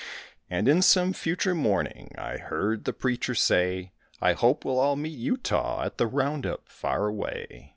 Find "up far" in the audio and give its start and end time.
6.43-7.05